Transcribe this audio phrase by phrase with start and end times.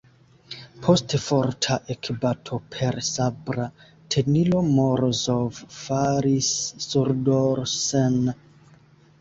[0.85, 3.67] Post forta ekbato per sabra
[4.15, 6.51] tenilo Morozov falis
[6.87, 8.19] surdorsen.